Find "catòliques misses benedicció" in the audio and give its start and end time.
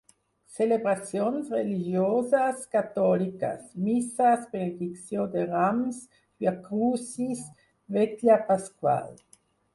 2.75-5.27